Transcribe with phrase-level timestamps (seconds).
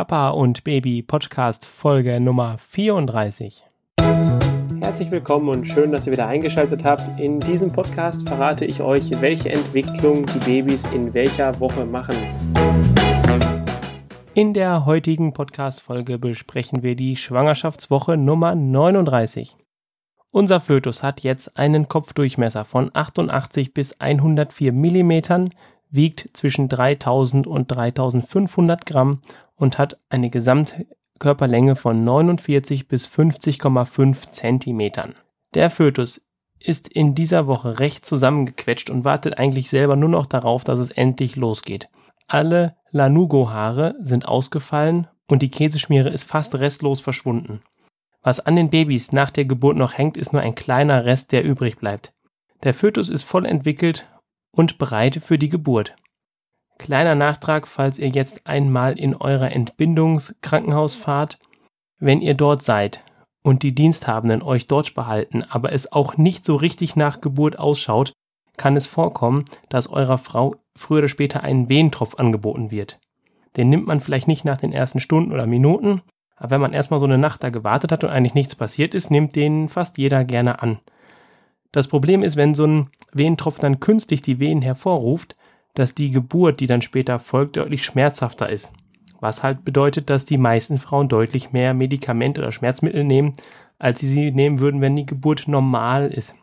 [0.00, 3.62] Papa und Baby Podcast Folge Nummer 34.
[4.80, 7.20] Herzlich willkommen und schön, dass ihr wieder eingeschaltet habt.
[7.20, 12.16] In diesem Podcast verrate ich euch, welche Entwicklung die Babys in welcher Woche machen.
[14.32, 19.54] In der heutigen Podcast-Folge besprechen wir die Schwangerschaftswoche Nummer 39.
[20.30, 25.50] Unser Fötus hat jetzt einen Kopfdurchmesser von 88 bis 104 mm,
[25.90, 29.20] wiegt zwischen 3000 und 3500 Gramm
[29.60, 35.14] und hat eine Gesamtkörperlänge von 49 bis 50,5 Zentimetern.
[35.54, 36.22] Der Fötus
[36.58, 40.90] ist in dieser Woche recht zusammengequetscht und wartet eigentlich selber nur noch darauf, dass es
[40.90, 41.88] endlich losgeht.
[42.26, 47.60] Alle Lanugo-Haare sind ausgefallen und die Käseschmiere ist fast restlos verschwunden.
[48.22, 51.44] Was an den Babys nach der Geburt noch hängt, ist nur ein kleiner Rest, der
[51.44, 52.14] übrig bleibt.
[52.62, 54.08] Der Fötus ist voll entwickelt
[54.52, 55.96] und bereit für die Geburt.
[56.80, 61.38] Kleiner Nachtrag, falls ihr jetzt einmal in eurer Entbindungskrankenhaus fahrt,
[61.98, 63.04] wenn ihr dort seid
[63.42, 68.14] und die Diensthabenden euch dort behalten, aber es auch nicht so richtig nach Geburt ausschaut,
[68.56, 72.98] kann es vorkommen, dass eurer Frau früher oder später ein Wehentropf angeboten wird.
[73.58, 76.00] Den nimmt man vielleicht nicht nach den ersten Stunden oder Minuten,
[76.36, 79.10] aber wenn man erstmal so eine Nacht da gewartet hat und eigentlich nichts passiert ist,
[79.10, 80.78] nimmt den fast jeder gerne an.
[81.72, 85.36] Das Problem ist, wenn so ein Wehentropfen dann künstlich die Wehen hervorruft,
[85.74, 88.72] dass die Geburt, die dann später folgt, deutlich schmerzhafter ist.
[89.20, 93.34] Was halt bedeutet, dass die meisten Frauen deutlich mehr Medikamente oder Schmerzmittel nehmen,
[93.78, 96.34] als sie sie nehmen würden, wenn die Geburt normal ist.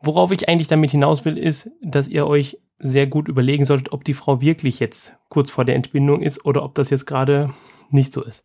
[0.00, 4.04] Worauf ich eigentlich damit hinaus will, ist, dass ihr euch sehr gut überlegen solltet, ob
[4.04, 7.52] die Frau wirklich jetzt kurz vor der Entbindung ist oder ob das jetzt gerade
[7.90, 8.44] nicht so ist.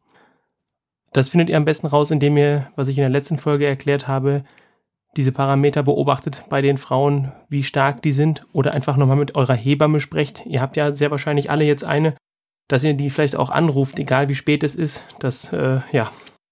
[1.13, 4.07] Das findet ihr am besten raus, indem ihr, was ich in der letzten Folge erklärt
[4.07, 4.45] habe,
[5.17, 9.55] diese Parameter beobachtet bei den Frauen, wie stark die sind, oder einfach nochmal mit eurer
[9.55, 10.45] Hebamme sprecht.
[10.45, 12.15] Ihr habt ja sehr wahrscheinlich alle jetzt eine,
[12.67, 15.03] dass ihr die vielleicht auch anruft, egal wie spät es ist.
[15.19, 16.11] Das, äh, ja,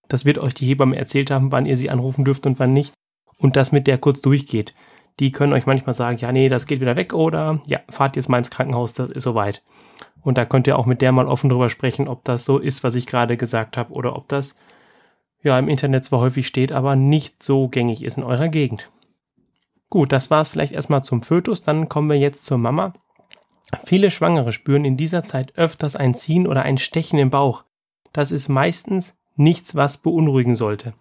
[0.10, 2.94] das wird euch die Hebamme erzählt haben, wann ihr sie anrufen dürft und wann nicht.
[3.38, 4.74] Und das mit der kurz durchgeht.
[5.22, 8.28] Die können euch manchmal sagen, ja, nee, das geht wieder weg oder ja, fahrt jetzt
[8.28, 9.64] mal ins Krankenhaus, das ist soweit.
[10.22, 12.84] Und da könnt ihr auch mit der mal offen drüber sprechen, ob das so ist,
[12.84, 14.56] was ich gerade gesagt habe, oder ob das
[15.42, 18.92] ja im Internet zwar häufig steht, aber nicht so gängig ist in eurer Gegend.
[19.90, 22.94] Gut, das war es vielleicht erstmal zum Fötus, dann kommen wir jetzt zur Mama.
[23.86, 27.64] Viele Schwangere spüren in dieser Zeit öfters ein Ziehen oder ein Stechen im Bauch.
[28.14, 30.94] Das ist meistens nichts, was beunruhigen sollte.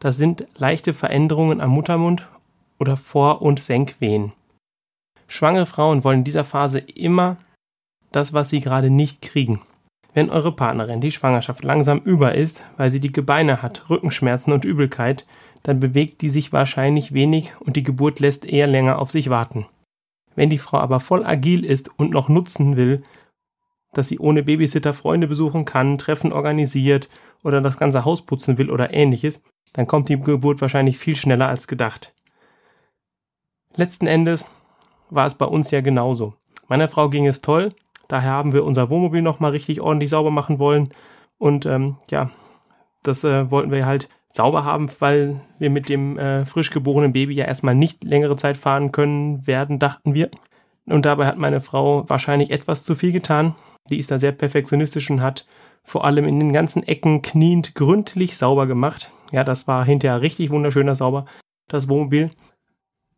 [0.00, 2.28] Das sind leichte Veränderungen am Muttermund
[2.78, 4.32] oder Vor- und Senkwehen.
[5.28, 7.38] Schwangere Frauen wollen in dieser Phase immer
[8.10, 9.60] das, was sie gerade nicht kriegen.
[10.14, 14.64] Wenn eure Partnerin die Schwangerschaft langsam über ist, weil sie dicke Beine hat, Rückenschmerzen und
[14.64, 15.26] Übelkeit,
[15.62, 19.66] dann bewegt die sich wahrscheinlich wenig und die Geburt lässt eher länger auf sich warten.
[20.34, 23.02] Wenn die Frau aber voll agil ist und noch nutzen will,
[23.92, 27.08] dass sie ohne Babysitter Freunde besuchen kann, Treffen organisiert
[27.42, 29.42] oder das ganze Haus putzen will oder ähnliches,
[29.72, 32.14] dann kommt die Geburt wahrscheinlich viel schneller als gedacht.
[33.76, 34.46] Letzten Endes
[35.10, 36.34] war es bei uns ja genauso.
[36.68, 37.74] Meiner Frau ging es toll,
[38.12, 40.90] Daher haben wir unser Wohnmobil nochmal richtig ordentlich sauber machen wollen.
[41.38, 42.30] Und ähm, ja,
[43.02, 47.32] das äh, wollten wir halt sauber haben, weil wir mit dem äh, frisch geborenen Baby
[47.32, 50.30] ja erstmal nicht längere Zeit fahren können werden, dachten wir.
[50.84, 53.54] Und dabei hat meine Frau wahrscheinlich etwas zu viel getan.
[53.88, 55.46] Die ist da sehr perfektionistisch und hat
[55.82, 59.10] vor allem in den ganzen Ecken kniend gründlich sauber gemacht.
[59.30, 61.24] Ja, das war hinterher richtig wunderschöner sauber,
[61.66, 62.28] das Wohnmobil.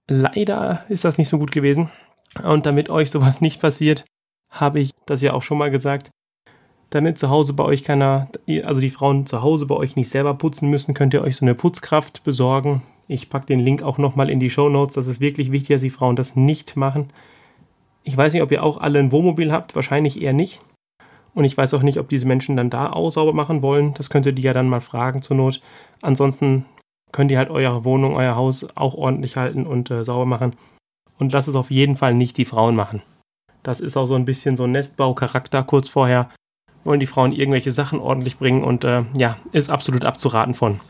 [0.07, 1.91] Leider ist das nicht so gut gewesen.
[2.45, 4.05] Und damit euch sowas nicht passiert,
[4.55, 6.11] habe ich das ja auch schon mal gesagt.
[6.91, 8.29] Damit zu Hause bei euch keiner,
[8.63, 11.45] also die Frauen zu Hause bei euch nicht selber putzen müssen, könnt ihr euch so
[11.45, 12.83] eine Putzkraft besorgen.
[13.09, 14.95] Ich packe den Link auch nochmal in die Show Notes.
[14.95, 17.13] Das ist wirklich wichtig, dass die Frauen das nicht machen.
[18.05, 20.63] Ich weiß nicht, ob ihr auch alle ein Wohnmobil habt, wahrscheinlich eher nicht.
[21.35, 23.93] Und ich weiß auch nicht, ob diese Menschen dann da auch sauber machen wollen.
[23.95, 25.61] Das könnt ihr die ja dann mal fragen zur Not.
[26.01, 26.65] Ansonsten
[27.13, 30.55] könnt ihr halt eure Wohnung, euer Haus auch ordentlich halten und äh, sauber machen.
[31.19, 33.03] Und lasst es auf jeden Fall nicht die Frauen machen.
[33.65, 36.31] Das ist auch so ein bisschen so ein Nestbaucharakter kurz vorher.
[36.85, 40.81] Wollen die Frauen irgendwelche Sachen ordentlich bringen und äh, ja, ist absolut abzuraten von.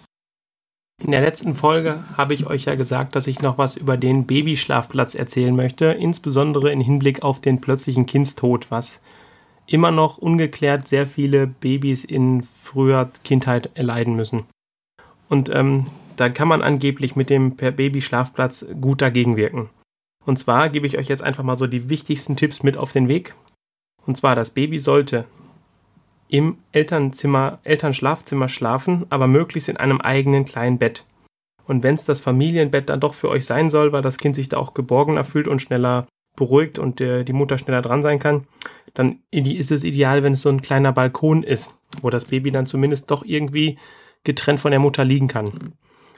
[1.03, 4.27] In der letzten Folge habe ich euch ja gesagt, dass ich noch was über den
[4.27, 9.01] Babyschlafplatz erzählen möchte, insbesondere in Hinblick auf den plötzlichen Kindstod, was
[9.67, 14.45] immer noch ungeklärt sehr viele Babys in früher Kindheit erleiden müssen.
[15.29, 15.87] Und ähm,
[16.17, 19.71] da kann man angeblich mit dem Babyschlafplatz gut dagegen wirken.
[20.27, 23.09] Und zwar gebe ich euch jetzt einfach mal so die wichtigsten Tipps mit auf den
[23.09, 23.35] Weg.
[24.07, 25.27] Und zwar, das Baby sollte
[26.29, 31.05] im Elternzimmer, Elternschlafzimmer schlafen, aber möglichst in einem eigenen kleinen Bett.
[31.67, 34.49] Und wenn es das Familienbett dann doch für euch sein soll, weil das Kind sich
[34.49, 36.07] da auch geborgener fühlt und schneller
[36.37, 38.47] beruhigt und äh, die Mutter schneller dran sein kann,
[38.93, 41.73] dann ist es ideal, wenn es so ein kleiner Balkon ist.
[42.03, 43.79] wo das Baby dann zumindest doch irgendwie
[44.25, 45.75] getrennt von der Mutter liegen kann.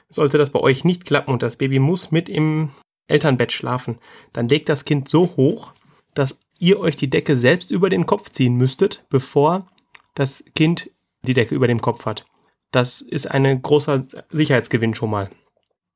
[0.09, 2.71] Sollte das bei euch nicht klappen und das Baby muss mit im
[3.07, 3.99] Elternbett schlafen,
[4.33, 5.73] dann legt das Kind so hoch,
[6.13, 9.67] dass ihr euch die Decke selbst über den Kopf ziehen müsstet, bevor
[10.15, 10.91] das Kind
[11.23, 12.25] die Decke über dem Kopf hat.
[12.71, 15.29] Das ist ein großer Sicherheitsgewinn schon mal.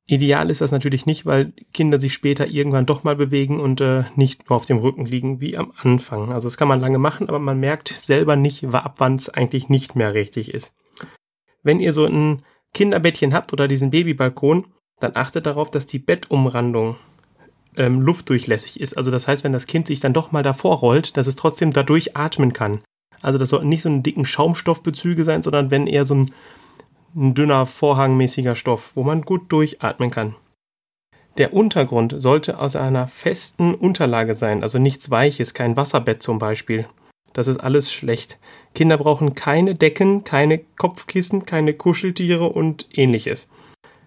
[0.06, 4.04] Ideal ist das natürlich nicht, weil Kinder sich später irgendwann doch mal bewegen und äh,
[4.16, 6.32] nicht nur auf dem Rücken liegen wie am Anfang.
[6.32, 9.68] Also das kann man lange machen, aber man merkt selber nicht, ab wann es eigentlich
[9.68, 10.74] nicht mehr richtig ist.
[11.62, 12.42] Wenn ihr so ein
[12.74, 14.66] Kinderbettchen habt oder diesen Babybalkon,
[15.02, 16.96] dann achtet darauf, dass die Bettumrandung
[17.76, 18.96] ähm, luftdurchlässig ist.
[18.96, 21.72] Also das heißt, wenn das Kind sich dann doch mal davor rollt, dass es trotzdem
[21.72, 22.80] dadurch atmen kann.
[23.20, 26.32] Also das sollten nicht so einen dicken Schaumstoffbezüge sein, sondern wenn eher so ein,
[27.14, 30.34] ein dünner vorhangmäßiger Stoff, wo man gut durchatmen kann.
[31.38, 36.86] Der Untergrund sollte aus einer festen Unterlage sein, also nichts Weiches, kein Wasserbett zum Beispiel.
[37.32, 38.38] Das ist alles schlecht.
[38.74, 43.48] Kinder brauchen keine Decken, keine Kopfkissen, keine Kuscheltiere und ähnliches.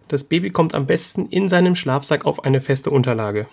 [0.07, 3.47] Das Baby kommt am besten in seinem Schlafsack auf eine feste Unterlage.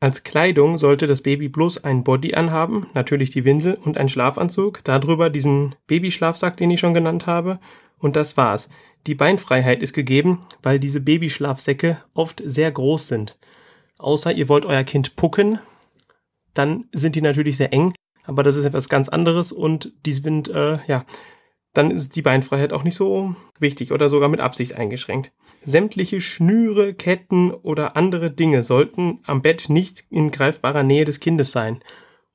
[0.00, 4.82] Als Kleidung sollte das Baby bloß ein Body anhaben, natürlich die Windel und ein Schlafanzug,
[4.82, 7.60] darüber diesen Babyschlafsack, den ich schon genannt habe,
[8.00, 8.68] und das war's.
[9.06, 13.38] Die Beinfreiheit ist gegeben, weil diese Babyschlafsäcke oft sehr groß sind.
[13.98, 15.60] Außer ihr wollt euer Kind pucken,
[16.54, 17.94] dann sind die natürlich sehr eng,
[18.24, 21.04] aber das ist etwas ganz anderes und die sind, äh, ja,
[21.72, 25.32] dann ist die Beinfreiheit auch nicht so wichtig oder sogar mit Absicht eingeschränkt.
[25.64, 31.52] Sämtliche Schnüre, Ketten oder andere Dinge sollten am Bett nicht in greifbarer Nähe des Kindes
[31.52, 31.80] sein.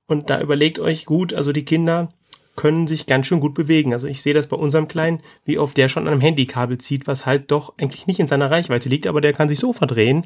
[0.07, 2.09] Und da überlegt euch gut, also die Kinder
[2.55, 3.93] können sich ganz schön gut bewegen.
[3.93, 7.05] Also ich sehe das bei unserem Kleinen, wie oft der schon an einem Handykabel zieht,
[7.05, 10.25] was halt doch eigentlich nicht in seiner Reichweite liegt, aber der kann sich so verdrehen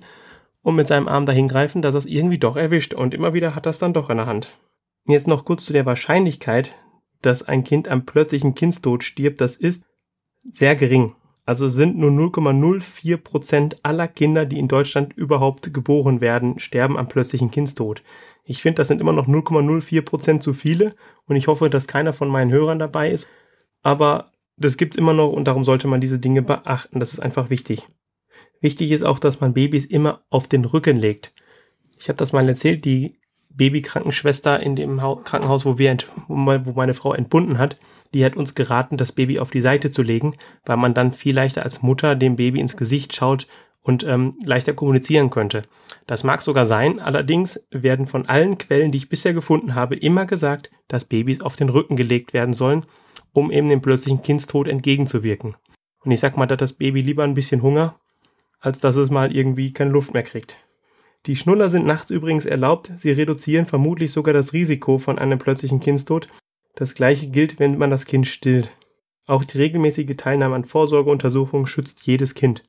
[0.62, 2.94] und mit seinem Arm dahin greifen, dass er es irgendwie doch erwischt.
[2.94, 4.56] Und immer wieder hat es dann doch in der Hand.
[5.06, 6.74] Jetzt noch kurz zu der Wahrscheinlichkeit,
[7.22, 9.86] dass ein Kind am plötzlichen Kindstod stirbt, das ist
[10.52, 11.14] sehr gering.
[11.46, 17.08] Also sind nur 0,04 Prozent aller Kinder, die in Deutschland überhaupt geboren werden, sterben am
[17.08, 18.04] plötzlichen Kindstod.
[18.44, 20.96] Ich finde, das sind immer noch 0,04 Prozent zu viele
[21.26, 23.28] und ich hoffe, dass keiner von meinen Hörern dabei ist.
[23.82, 24.26] Aber
[24.58, 27.00] das gibt's immer noch und darum sollte man diese Dinge beachten.
[27.00, 27.88] Das ist einfach wichtig.
[28.60, 31.34] Wichtig ist auch, dass man Babys immer auf den Rücken legt.
[31.98, 33.20] Ich habe das mal erzählt, die
[33.56, 37.78] Babykrankenschwester in dem Krankenhaus, wo wir, wo meine Frau entbunden hat,
[38.14, 41.36] die hat uns geraten, das Baby auf die Seite zu legen, weil man dann viel
[41.36, 43.48] leichter als Mutter dem Baby ins Gesicht schaut
[43.84, 45.64] und ähm, leichter kommunizieren könnte.
[46.08, 50.26] Das mag sogar sein, allerdings werden von allen Quellen, die ich bisher gefunden habe, immer
[50.26, 52.86] gesagt, dass Babys auf den Rücken gelegt werden sollen,
[53.34, 55.56] um eben dem plötzlichen Kindstod entgegenzuwirken.
[56.04, 57.96] Und ich sag mal, da hat das Baby lieber ein bisschen Hunger,
[58.60, 60.58] als dass es mal irgendwie keine Luft mehr kriegt.
[61.28, 65.80] Die Schnuller sind nachts übrigens erlaubt, sie reduzieren vermutlich sogar das Risiko von einem plötzlichen
[65.80, 66.28] Kindstod.
[66.76, 68.72] Das gleiche gilt, wenn man das Kind stillt.
[69.28, 72.64] Auch die regelmäßige Teilnahme an Vorsorgeuntersuchungen schützt jedes Kind.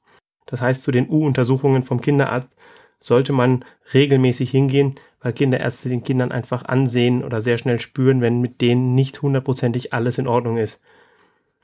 [0.44, 2.56] Das heißt, zu den U-Untersuchungen vom Kinderarzt
[3.00, 3.64] sollte man
[3.94, 8.94] regelmäßig hingehen, weil Kinderärzte den Kindern einfach ansehen oder sehr schnell spüren, wenn mit denen
[8.94, 10.80] nicht hundertprozentig alles in Ordnung ist.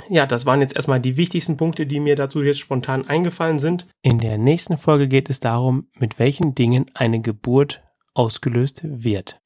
[0.09, 3.87] Ja, das waren jetzt erstmal die wichtigsten Punkte, die mir dazu jetzt spontan eingefallen sind.
[4.03, 7.83] In der nächsten Folge geht es darum, mit welchen Dingen eine Geburt
[8.15, 9.41] ausgelöst wird.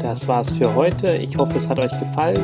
[0.00, 1.16] Das war's für heute.
[1.16, 2.40] Ich hoffe, es hat euch gefallen.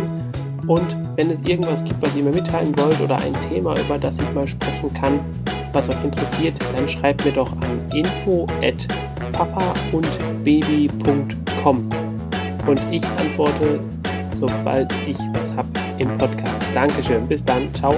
[0.67, 4.21] Und wenn es irgendwas gibt, was ihr mir mitteilen wollt oder ein Thema, über das
[4.21, 5.19] ich mal sprechen kann,
[5.73, 8.87] was euch interessiert, dann schreibt mir doch an info at
[9.33, 11.91] papaundbaby.com
[12.67, 13.81] und ich antworte
[14.35, 16.67] sobald ich was habe im Podcast.
[16.75, 17.27] Dankeschön.
[17.27, 17.73] Bis dann.
[17.75, 17.95] Ciao.